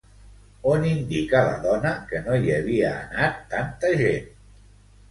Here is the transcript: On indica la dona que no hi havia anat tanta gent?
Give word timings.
On 0.69 0.87
indica 0.91 1.43
la 1.51 1.59
dona 1.67 1.93
que 2.09 2.23
no 2.29 2.41
hi 2.47 2.53
havia 2.57 2.91
anat 3.13 3.41
tanta 3.55 3.95
gent? 4.05 4.31